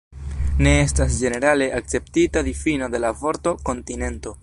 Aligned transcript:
Ne 0.67 0.71
estas 0.85 1.17
ĝenerale 1.19 1.69
akceptita 1.81 2.45
difino 2.51 2.91
de 2.97 3.03
la 3.07 3.17
vorto 3.23 3.59
"kontinento. 3.71 4.37